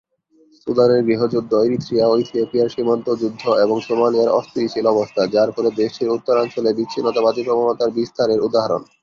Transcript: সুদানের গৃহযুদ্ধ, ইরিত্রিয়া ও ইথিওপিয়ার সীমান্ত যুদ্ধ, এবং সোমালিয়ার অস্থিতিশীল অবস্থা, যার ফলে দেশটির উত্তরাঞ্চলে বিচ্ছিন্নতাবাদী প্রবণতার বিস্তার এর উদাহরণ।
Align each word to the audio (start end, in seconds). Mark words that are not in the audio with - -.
সুদানের 0.61 1.01
গৃহযুদ্ধ, 1.07 1.51
ইরিত্রিয়া 1.67 2.05
ও 2.07 2.13
ইথিওপিয়ার 2.17 2.73
সীমান্ত 2.75 3.07
যুদ্ধ, 3.21 3.43
এবং 3.63 3.77
সোমালিয়ার 3.79 4.35
অস্থিতিশীল 4.39 4.85
অবস্থা, 4.87 5.21
যার 5.27 5.49
ফলে 5.51 5.69
দেশটির 5.81 6.13
উত্তরাঞ্চলে 6.15 6.69
বিচ্ছিন্নতাবাদী 6.77 7.41
প্রবণতার 7.43 7.89
বিস্তার 7.91 8.27
এর 8.29 8.39
উদাহরণ। 8.47 8.81